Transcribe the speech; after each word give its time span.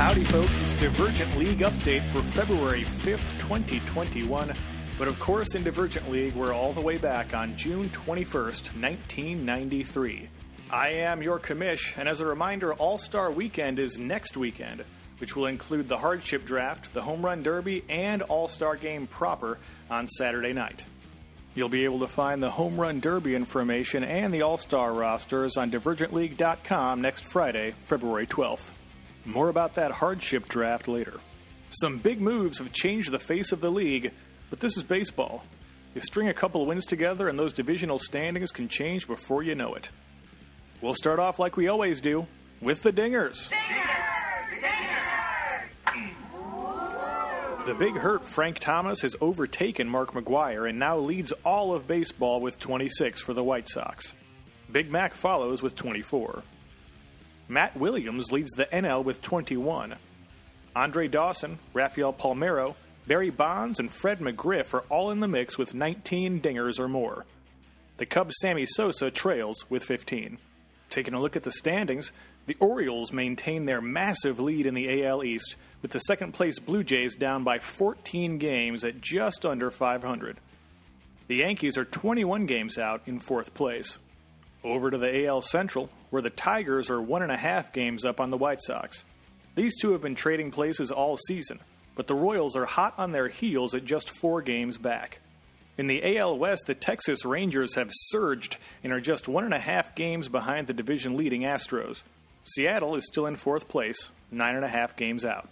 Howdy, 0.00 0.24
folks. 0.24 0.62
It's 0.62 0.74
Divergent 0.76 1.36
League 1.36 1.58
update 1.58 2.00
for 2.04 2.22
February 2.22 2.84
5th, 2.84 3.38
2021. 3.38 4.50
But 4.98 5.08
of 5.08 5.20
course, 5.20 5.54
in 5.54 5.62
Divergent 5.62 6.10
League, 6.10 6.32
we're 6.32 6.54
all 6.54 6.72
the 6.72 6.80
way 6.80 6.96
back 6.96 7.34
on 7.34 7.54
June 7.54 7.90
21st, 7.90 8.80
1993. 8.80 10.30
I 10.70 10.88
am 10.88 11.22
your 11.22 11.38
commish, 11.38 11.98
and 11.98 12.08
as 12.08 12.20
a 12.20 12.24
reminder, 12.24 12.72
All 12.72 12.96
Star 12.96 13.30
Weekend 13.30 13.78
is 13.78 13.98
next 13.98 14.38
weekend, 14.38 14.84
which 15.18 15.36
will 15.36 15.44
include 15.44 15.86
the 15.86 15.98
hardship 15.98 16.46
draft, 16.46 16.94
the 16.94 17.02
home 17.02 17.22
run 17.22 17.42
derby, 17.42 17.84
and 17.90 18.22
All 18.22 18.48
Star 18.48 18.76
game 18.76 19.06
proper 19.06 19.58
on 19.90 20.08
Saturday 20.08 20.54
night. 20.54 20.82
You'll 21.54 21.68
be 21.68 21.84
able 21.84 22.00
to 22.00 22.08
find 22.08 22.42
the 22.42 22.52
home 22.52 22.80
run 22.80 23.00
derby 23.00 23.34
information 23.34 24.02
and 24.02 24.32
the 24.32 24.40
All 24.40 24.56
Star 24.56 24.94
rosters 24.94 25.58
on 25.58 25.70
divergentleague.com 25.70 27.02
next 27.02 27.24
Friday, 27.24 27.74
February 27.84 28.26
12th. 28.26 28.70
More 29.24 29.48
about 29.48 29.74
that 29.74 29.92
hardship 29.92 30.48
draft 30.48 30.88
later. 30.88 31.14
Some 31.70 31.98
big 31.98 32.20
moves 32.20 32.58
have 32.58 32.72
changed 32.72 33.10
the 33.10 33.18
face 33.18 33.52
of 33.52 33.60
the 33.60 33.70
league, 33.70 34.12
but 34.48 34.60
this 34.60 34.76
is 34.76 34.82
baseball. 34.82 35.44
You 35.94 36.00
string 36.00 36.28
a 36.28 36.34
couple 36.34 36.62
of 36.62 36.68
wins 36.68 36.86
together, 36.86 37.28
and 37.28 37.38
those 37.38 37.52
divisional 37.52 37.98
standings 37.98 38.50
can 38.50 38.68
change 38.68 39.06
before 39.06 39.42
you 39.42 39.54
know 39.54 39.74
it. 39.74 39.90
We'll 40.80 40.94
start 40.94 41.18
off 41.18 41.38
like 41.38 41.56
we 41.56 41.68
always 41.68 42.00
do 42.00 42.26
with 42.60 42.82
the 42.82 42.92
Dingers. 42.92 43.52
The 47.66 47.74
big 47.74 47.94
hurt 47.94 48.26
Frank 48.26 48.58
Thomas 48.58 49.00
has 49.02 49.14
overtaken 49.20 49.88
Mark 49.88 50.12
McGwire 50.12 50.68
and 50.68 50.78
now 50.78 50.98
leads 50.98 51.30
all 51.44 51.74
of 51.74 51.86
baseball 51.86 52.40
with 52.40 52.58
26 52.58 53.20
for 53.20 53.34
the 53.34 53.44
White 53.44 53.68
Sox. 53.68 54.14
Big 54.72 54.90
Mac 54.90 55.14
follows 55.14 55.62
with 55.62 55.76
24. 55.76 56.42
Matt 57.50 57.76
Williams 57.76 58.30
leads 58.30 58.52
the 58.52 58.66
NL 58.66 59.02
with 59.02 59.20
21. 59.22 59.96
Andre 60.76 61.08
Dawson, 61.08 61.58
Rafael 61.74 62.12
Palmeiro, 62.12 62.76
Barry 63.08 63.30
Bonds, 63.30 63.80
and 63.80 63.90
Fred 63.90 64.20
McGriff 64.20 64.72
are 64.72 64.84
all 64.88 65.10
in 65.10 65.18
the 65.18 65.26
mix 65.26 65.58
with 65.58 65.74
19 65.74 66.40
dingers 66.40 66.78
or 66.78 66.86
more. 66.86 67.26
The 67.96 68.06
Cubs' 68.06 68.36
Sammy 68.40 68.66
Sosa 68.66 69.10
trails 69.10 69.68
with 69.68 69.82
15. 69.82 70.38
Taking 70.90 71.12
a 71.12 71.20
look 71.20 71.34
at 71.34 71.42
the 71.42 71.50
standings, 71.50 72.12
the 72.46 72.56
Orioles 72.60 73.12
maintain 73.12 73.64
their 73.64 73.80
massive 73.80 74.38
lead 74.38 74.64
in 74.64 74.74
the 74.74 75.04
AL 75.04 75.24
East, 75.24 75.56
with 75.82 75.90
the 75.90 75.98
second 75.98 76.34
place 76.34 76.60
Blue 76.60 76.84
Jays 76.84 77.16
down 77.16 77.42
by 77.42 77.58
14 77.58 78.38
games 78.38 78.84
at 78.84 79.00
just 79.00 79.44
under 79.44 79.72
500. 79.72 80.38
The 81.26 81.36
Yankees 81.36 81.76
are 81.76 81.84
21 81.84 82.46
games 82.46 82.78
out 82.78 83.02
in 83.06 83.18
fourth 83.18 83.54
place. 83.54 83.98
Over 84.62 84.90
to 84.90 84.98
the 84.98 85.26
AL 85.26 85.42
Central, 85.42 85.88
where 86.10 86.22
the 86.22 86.30
Tigers 86.30 86.90
are 86.90 87.00
one 87.00 87.22
and 87.22 87.32
a 87.32 87.36
half 87.36 87.72
games 87.72 88.04
up 88.04 88.20
on 88.20 88.30
the 88.30 88.36
White 88.36 88.60
Sox. 88.62 89.04
These 89.54 89.80
two 89.80 89.92
have 89.92 90.02
been 90.02 90.14
trading 90.14 90.50
places 90.50 90.90
all 90.90 91.16
season, 91.16 91.60
but 91.96 92.06
the 92.06 92.14
Royals 92.14 92.56
are 92.56 92.66
hot 92.66 92.94
on 92.98 93.12
their 93.12 93.28
heels 93.28 93.74
at 93.74 93.84
just 93.84 94.10
four 94.10 94.42
games 94.42 94.76
back. 94.76 95.20
In 95.78 95.86
the 95.86 96.18
AL 96.18 96.38
West, 96.38 96.64
the 96.66 96.74
Texas 96.74 97.24
Rangers 97.24 97.74
have 97.74 97.90
surged 97.90 98.58
and 98.84 98.92
are 98.92 99.00
just 99.00 99.28
one 99.28 99.44
and 99.44 99.54
a 99.54 99.58
half 99.58 99.94
games 99.94 100.28
behind 100.28 100.66
the 100.66 100.74
division 100.74 101.16
leading 101.16 101.42
Astros. 101.42 102.02
Seattle 102.44 102.96
is 102.96 103.06
still 103.06 103.26
in 103.26 103.36
fourth 103.36 103.68
place, 103.68 104.10
nine 104.30 104.56
and 104.56 104.64
a 104.64 104.68
half 104.68 104.96
games 104.96 105.24
out. 105.24 105.48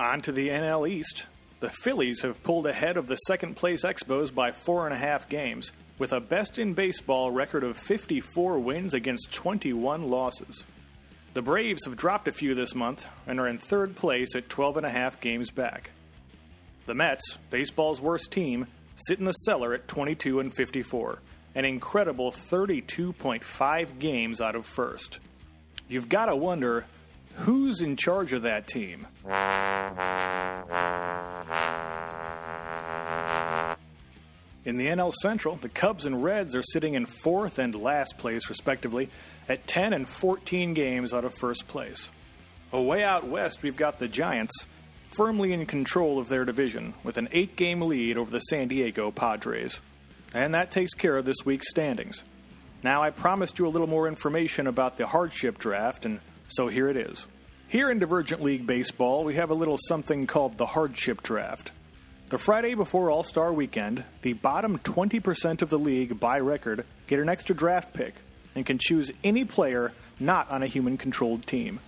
On 0.00 0.20
to 0.22 0.32
the 0.32 0.48
NL 0.48 0.88
East. 0.88 1.26
The 1.60 1.70
Phillies 1.70 2.22
have 2.22 2.42
pulled 2.42 2.66
ahead 2.66 2.96
of 2.96 3.08
the 3.08 3.16
second 3.16 3.56
place 3.56 3.82
Expos 3.82 4.34
by 4.34 4.52
four 4.52 4.86
and 4.86 4.94
a 4.94 4.98
half 4.98 5.28
games, 5.28 5.70
with 5.98 6.12
a 6.12 6.20
best 6.20 6.58
in 6.58 6.74
baseball 6.74 7.30
record 7.30 7.64
of 7.64 7.76
54 7.76 8.58
wins 8.58 8.94
against 8.94 9.32
21 9.32 10.08
losses. 10.08 10.62
The 11.34 11.42
Braves 11.42 11.84
have 11.84 11.96
dropped 11.96 12.28
a 12.28 12.32
few 12.32 12.54
this 12.54 12.74
month 12.74 13.06
and 13.26 13.38
are 13.38 13.48
in 13.48 13.58
third 13.58 13.96
place 13.96 14.34
at 14.34 14.48
12 14.48 14.78
and 14.78 14.86
a 14.86 14.90
half 14.90 15.20
games 15.20 15.50
back. 15.50 15.90
The 16.86 16.94
Mets, 16.94 17.36
baseball's 17.50 18.00
worst 18.00 18.30
team, 18.30 18.66
sit 18.96 19.18
in 19.18 19.24
the 19.24 19.32
cellar 19.32 19.74
at 19.74 19.88
22 19.88 20.40
and 20.40 20.54
54, 20.54 21.18
an 21.54 21.64
incredible 21.64 22.32
32.5 22.32 23.98
games 23.98 24.40
out 24.40 24.54
of 24.54 24.66
first. 24.66 25.18
You've 25.88 26.08
got 26.08 26.26
to 26.26 26.36
wonder 26.36 26.86
who's 27.36 27.80
in 27.80 27.96
charge 27.96 28.32
of 28.32 28.42
that 28.42 28.66
team. 28.66 29.06
In 34.66 34.74
the 34.74 34.88
NL 34.88 35.12
Central, 35.22 35.54
the 35.54 35.68
Cubs 35.68 36.06
and 36.06 36.24
Reds 36.24 36.56
are 36.56 36.62
sitting 36.64 36.94
in 36.94 37.06
fourth 37.06 37.60
and 37.60 37.72
last 37.72 38.18
place, 38.18 38.50
respectively, 38.50 39.08
at 39.48 39.68
10 39.68 39.92
and 39.92 40.08
14 40.08 40.74
games 40.74 41.14
out 41.14 41.24
of 41.24 41.38
first 41.38 41.68
place. 41.68 42.10
Away 42.72 43.04
out 43.04 43.28
west, 43.28 43.62
we've 43.62 43.76
got 43.76 44.00
the 44.00 44.08
Giants, 44.08 44.66
firmly 45.12 45.52
in 45.52 45.66
control 45.66 46.18
of 46.18 46.28
their 46.28 46.44
division, 46.44 46.94
with 47.04 47.16
an 47.16 47.28
eight 47.30 47.54
game 47.54 47.80
lead 47.80 48.18
over 48.18 48.28
the 48.28 48.40
San 48.40 48.66
Diego 48.66 49.12
Padres. 49.12 49.80
And 50.34 50.52
that 50.54 50.72
takes 50.72 50.94
care 50.94 51.16
of 51.16 51.24
this 51.24 51.44
week's 51.44 51.70
standings. 51.70 52.24
Now, 52.82 53.04
I 53.04 53.10
promised 53.10 53.60
you 53.60 53.68
a 53.68 53.70
little 53.70 53.86
more 53.86 54.08
information 54.08 54.66
about 54.66 54.96
the 54.96 55.06
hardship 55.06 55.58
draft, 55.58 56.04
and 56.04 56.18
so 56.48 56.66
here 56.66 56.88
it 56.88 56.96
is. 56.96 57.24
Here 57.68 57.88
in 57.88 58.00
Divergent 58.00 58.42
League 58.42 58.66
Baseball, 58.66 59.22
we 59.22 59.36
have 59.36 59.50
a 59.50 59.54
little 59.54 59.78
something 59.86 60.26
called 60.26 60.58
the 60.58 60.66
hardship 60.66 61.22
draft. 61.22 61.70
The 62.28 62.38
Friday 62.38 62.74
before 62.74 63.08
All 63.08 63.22
Star 63.22 63.52
Weekend, 63.52 64.02
the 64.22 64.32
bottom 64.32 64.78
20% 64.78 65.62
of 65.62 65.70
the 65.70 65.78
league 65.78 66.18
by 66.18 66.38
record 66.38 66.84
get 67.06 67.20
an 67.20 67.28
extra 67.28 67.54
draft 67.54 67.92
pick 67.92 68.16
and 68.56 68.66
can 68.66 68.78
choose 68.80 69.12
any 69.22 69.44
player 69.44 69.92
not 70.18 70.50
on 70.50 70.60
a 70.60 70.66
human 70.66 70.96
controlled 70.96 71.46
team. 71.46 71.78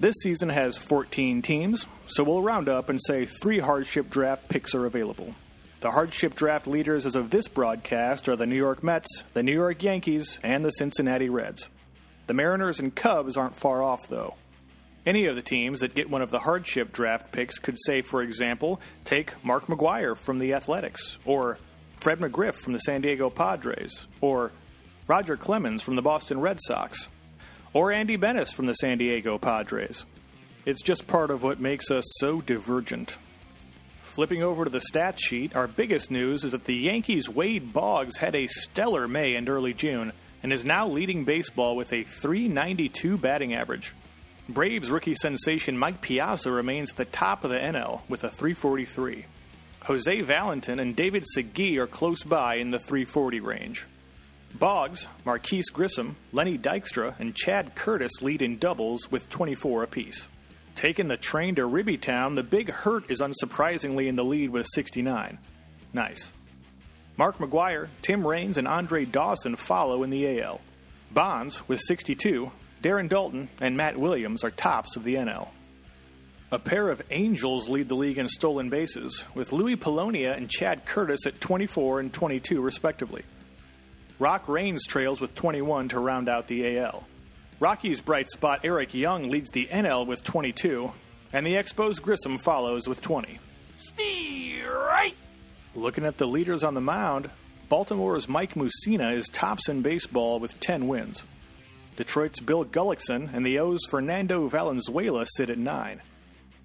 This 0.00 0.16
season 0.24 0.48
has 0.48 0.76
14 0.76 1.40
teams, 1.40 1.86
so 2.08 2.24
we'll 2.24 2.42
round 2.42 2.68
up 2.68 2.88
and 2.88 2.98
say 3.06 3.26
three 3.26 3.60
hardship 3.60 4.10
draft 4.10 4.48
picks 4.48 4.74
are 4.74 4.86
available. 4.86 5.36
The 5.82 5.92
hardship 5.92 6.34
draft 6.34 6.66
leaders 6.66 7.06
as 7.06 7.14
of 7.14 7.30
this 7.30 7.46
broadcast 7.46 8.28
are 8.28 8.34
the 8.34 8.44
New 8.44 8.56
York 8.56 8.82
Mets, 8.82 9.22
the 9.34 9.44
New 9.44 9.54
York 9.54 9.84
Yankees, 9.84 10.40
and 10.42 10.64
the 10.64 10.70
Cincinnati 10.70 11.28
Reds. 11.28 11.68
The 12.26 12.34
Mariners 12.34 12.80
and 12.80 12.92
Cubs 12.92 13.36
aren't 13.36 13.54
far 13.54 13.84
off, 13.84 14.08
though. 14.08 14.34
Any 15.06 15.26
of 15.26 15.36
the 15.36 15.42
teams 15.42 15.80
that 15.80 15.94
get 15.94 16.10
one 16.10 16.20
of 16.20 16.32
the 16.32 16.40
hardship 16.40 16.92
draft 16.92 17.30
picks 17.30 17.60
could 17.60 17.76
say, 17.86 18.02
for 18.02 18.22
example, 18.22 18.80
take 19.04 19.32
Mark 19.44 19.68
McGwire 19.68 20.16
from 20.16 20.38
the 20.38 20.52
Athletics, 20.52 21.16
or 21.24 21.58
Fred 21.96 22.18
McGriff 22.18 22.56
from 22.56 22.72
the 22.72 22.80
San 22.80 23.02
Diego 23.02 23.30
Padres, 23.30 24.08
or 24.20 24.50
Roger 25.06 25.36
Clemens 25.36 25.80
from 25.80 25.94
the 25.94 26.02
Boston 26.02 26.40
Red 26.40 26.58
Sox, 26.60 27.08
or 27.72 27.92
Andy 27.92 28.16
Benes 28.16 28.50
from 28.50 28.66
the 28.66 28.74
San 28.74 28.98
Diego 28.98 29.38
Padres. 29.38 30.04
It's 30.64 30.82
just 30.82 31.06
part 31.06 31.30
of 31.30 31.44
what 31.44 31.60
makes 31.60 31.88
us 31.92 32.04
so 32.18 32.40
divergent. 32.40 33.16
Flipping 34.14 34.42
over 34.42 34.64
to 34.64 34.70
the 34.70 34.80
stat 34.80 35.20
sheet, 35.20 35.54
our 35.54 35.68
biggest 35.68 36.10
news 36.10 36.42
is 36.42 36.50
that 36.50 36.64
the 36.64 36.74
Yankees' 36.74 37.28
Wade 37.28 37.72
Boggs 37.72 38.16
had 38.16 38.34
a 38.34 38.48
stellar 38.48 39.06
May 39.06 39.36
and 39.36 39.48
early 39.48 39.72
June 39.72 40.12
and 40.42 40.52
is 40.52 40.64
now 40.64 40.88
leading 40.88 41.24
baseball 41.24 41.76
with 41.76 41.92
a 41.92 42.02
392 42.02 43.16
batting 43.18 43.54
average. 43.54 43.94
Braves 44.48 44.90
rookie 44.90 45.16
sensation 45.16 45.76
Mike 45.76 46.00
Piazza 46.00 46.52
remains 46.52 46.90
at 46.90 46.96
the 46.96 47.04
top 47.04 47.42
of 47.42 47.50
the 47.50 47.56
NL 47.56 48.02
with 48.08 48.22
a 48.22 48.30
343. 48.30 49.24
Jose 49.86 50.20
Valentin 50.20 50.78
and 50.78 50.94
David 50.94 51.24
Segui 51.36 51.78
are 51.78 51.88
close 51.88 52.22
by 52.22 52.56
in 52.56 52.70
the 52.70 52.78
340 52.78 53.40
range. 53.40 53.86
Boggs, 54.54 55.08
Marquis 55.24 55.64
Grissom, 55.72 56.14
Lenny 56.32 56.56
Dykstra, 56.56 57.18
and 57.18 57.34
Chad 57.34 57.74
Curtis 57.74 58.22
lead 58.22 58.40
in 58.40 58.58
doubles 58.58 59.10
with 59.10 59.28
24 59.28 59.82
apiece. 59.82 60.26
Taking 60.76 61.08
the 61.08 61.16
train 61.16 61.56
to 61.56 61.62
Ribbytown, 61.62 62.36
the 62.36 62.42
Big 62.44 62.70
Hurt 62.70 63.10
is 63.10 63.20
unsurprisingly 63.20 64.06
in 64.06 64.14
the 64.14 64.24
lead 64.24 64.50
with 64.50 64.66
69. 64.72 65.38
Nice. 65.92 66.30
Mark 67.16 67.38
McGwire, 67.38 67.88
Tim 68.02 68.24
Raines, 68.24 68.58
and 68.58 68.68
Andre 68.68 69.06
Dawson 69.06 69.56
follow 69.56 70.04
in 70.04 70.10
the 70.10 70.40
AL. 70.40 70.60
Bonds, 71.10 71.66
with 71.66 71.80
62, 71.80 72.52
Darren 72.86 73.08
Daulton 73.08 73.48
and 73.60 73.76
Matt 73.76 73.98
Williams 73.98 74.44
are 74.44 74.50
tops 74.52 74.94
of 74.94 75.02
the 75.02 75.16
NL. 75.16 75.48
A 76.52 76.58
pair 76.60 76.88
of 76.88 77.02
Angels 77.10 77.68
lead 77.68 77.88
the 77.88 77.96
league 77.96 78.16
in 78.16 78.28
stolen 78.28 78.70
bases, 78.70 79.24
with 79.34 79.50
Luis 79.50 79.76
Polonia 79.80 80.34
and 80.34 80.48
Chad 80.48 80.86
Curtis 80.86 81.26
at 81.26 81.40
24 81.40 81.98
and 81.98 82.12
22, 82.12 82.60
respectively. 82.60 83.24
Rock 84.20 84.46
Raines 84.46 84.86
trails 84.86 85.20
with 85.20 85.34
21 85.34 85.88
to 85.88 85.98
round 85.98 86.28
out 86.28 86.46
the 86.46 86.78
AL. 86.78 87.08
Rockies' 87.58 88.00
bright 88.00 88.30
spot 88.30 88.60
Eric 88.62 88.94
Young 88.94 89.30
leads 89.30 89.50
the 89.50 89.66
NL 89.66 90.06
with 90.06 90.22
22, 90.22 90.92
and 91.32 91.44
the 91.44 91.54
Expos 91.54 92.00
Grissom 92.00 92.38
follows 92.38 92.86
with 92.86 93.02
20. 93.02 93.40
Right. 94.64 95.16
Looking 95.74 96.04
at 96.04 96.18
the 96.18 96.28
leaders 96.28 96.62
on 96.62 96.74
the 96.74 96.80
mound, 96.80 97.30
Baltimore's 97.68 98.28
Mike 98.28 98.54
Mussina 98.54 99.12
is 99.12 99.26
tops 99.26 99.68
in 99.68 99.82
baseball 99.82 100.38
with 100.38 100.60
10 100.60 100.86
wins. 100.86 101.24
Detroit's 101.96 102.40
Bill 102.40 102.64
Gullickson 102.64 103.32
and 103.32 103.44
the 103.44 103.58
O's 103.58 103.80
Fernando 103.88 104.48
Valenzuela 104.48 105.24
sit 105.26 105.50
at 105.50 105.58
9. 105.58 106.02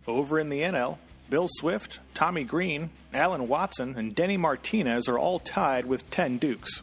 Over 0.05 0.39
in 0.39 0.47
the 0.47 0.61
NL, 0.61 0.97
Bill 1.29 1.47
Swift, 1.49 1.99
Tommy 2.13 2.43
Greene, 2.43 2.89
Allen 3.13 3.47
Watson, 3.47 3.95
and 3.97 4.13
Denny 4.13 4.35
Martinez 4.35 5.07
are 5.07 5.17
all 5.17 5.39
tied 5.39 5.85
with 5.85 6.09
10 6.09 6.37
Dukes. 6.37 6.81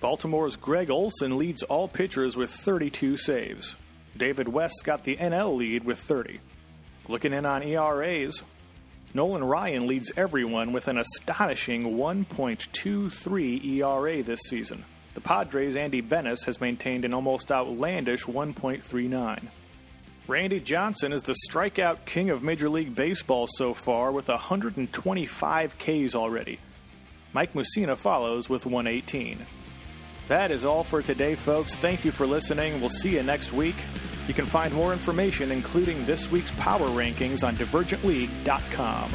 Baltimore's 0.00 0.56
Gregg 0.56 0.90
Olson 0.90 1.38
leads 1.38 1.62
all 1.62 1.88
pitchers 1.88 2.36
with 2.36 2.50
32 2.50 3.16
saves. 3.16 3.74
David 4.16 4.48
West's 4.48 4.82
got 4.82 5.04
the 5.04 5.16
NL 5.16 5.56
lead 5.56 5.84
with 5.84 5.98
30. 5.98 6.40
Looking 7.08 7.32
in 7.32 7.46
on 7.46 7.62
ERAs, 7.62 8.42
Nolan 9.14 9.42
Ryan 9.42 9.86
leads 9.86 10.12
everyone 10.16 10.72
with 10.72 10.88
an 10.88 10.98
astonishing 10.98 11.96
1.23 11.96 13.64
ERA 13.64 14.22
this 14.22 14.40
season. 14.40 14.84
The 15.18 15.24
Padres' 15.24 15.74
Andy 15.74 16.00
Benes 16.00 16.44
has 16.44 16.60
maintained 16.60 17.04
an 17.04 17.12
almost 17.12 17.50
outlandish 17.50 18.26
1.39. 18.26 19.48
Randy 20.28 20.60
Johnson 20.60 21.12
is 21.12 21.22
the 21.22 21.34
strikeout 21.50 22.04
king 22.04 22.30
of 22.30 22.44
Major 22.44 22.68
League 22.68 22.94
Baseball 22.94 23.48
so 23.56 23.74
far 23.74 24.12
with 24.12 24.28
125 24.28 25.76
Ks 25.76 26.14
already. 26.14 26.60
Mike 27.32 27.52
Mussina 27.52 27.96
follows 27.96 28.48
with 28.48 28.64
118. 28.64 29.44
That 30.28 30.52
is 30.52 30.64
all 30.64 30.84
for 30.84 31.02
today, 31.02 31.34
folks. 31.34 31.74
Thank 31.74 32.04
you 32.04 32.12
for 32.12 32.24
listening. 32.24 32.78
We'll 32.78 32.88
see 32.88 33.16
you 33.16 33.24
next 33.24 33.52
week. 33.52 33.74
You 34.28 34.34
can 34.34 34.46
find 34.46 34.72
more 34.72 34.92
information, 34.92 35.50
including 35.50 36.06
this 36.06 36.30
week's 36.30 36.52
power 36.52 36.86
rankings, 36.90 37.42
on 37.42 37.56
divergentleague.com. 37.56 39.10